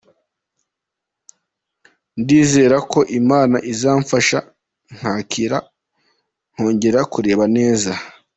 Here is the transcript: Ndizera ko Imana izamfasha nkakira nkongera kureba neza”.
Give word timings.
Ndizera 2.21 2.77
ko 2.91 2.99
Imana 3.19 3.57
izamfasha 3.71 4.37
nkakira 4.95 5.57
nkongera 6.53 6.99
kureba 7.13 7.43
neza”. 7.57 7.91